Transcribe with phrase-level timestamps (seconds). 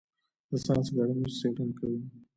[0.49, 1.99] د ساینس اکاډمي څیړنې کوي